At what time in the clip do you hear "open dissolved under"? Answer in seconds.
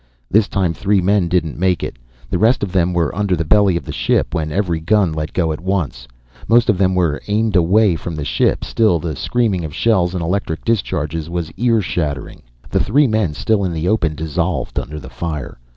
13.87-14.99